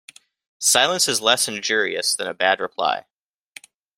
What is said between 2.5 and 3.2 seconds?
reply.